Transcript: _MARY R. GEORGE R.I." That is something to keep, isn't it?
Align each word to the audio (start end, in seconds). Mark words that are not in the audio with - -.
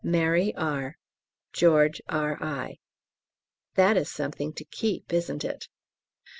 _MARY 0.03 0.51
R. 0.55 0.97
GEORGE 1.53 2.01
R.I." 2.09 2.79
That 3.75 3.97
is 3.97 4.09
something 4.09 4.51
to 4.53 4.65
keep, 4.65 5.13
isn't 5.13 5.45
it? 5.45 5.67